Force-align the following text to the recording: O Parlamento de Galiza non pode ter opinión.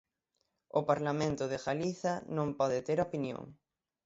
O 0.79 0.81
Parlamento 0.91 1.43
de 1.51 1.57
Galiza 1.65 2.13
non 2.37 2.47
pode 2.59 2.79
ter 2.87 2.97
opinión. 3.07 3.43